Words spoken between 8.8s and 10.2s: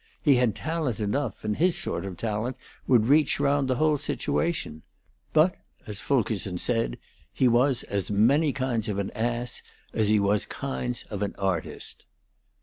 of an ass as he